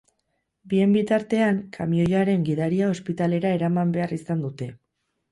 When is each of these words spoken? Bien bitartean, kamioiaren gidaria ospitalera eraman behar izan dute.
Bien 0.69 0.93
bitartean, 0.95 1.59
kamioiaren 1.75 2.45
gidaria 2.47 2.87
ospitalera 2.93 3.51
eraman 3.59 3.91
behar 3.99 4.15
izan 4.17 4.41
dute. 4.47 4.71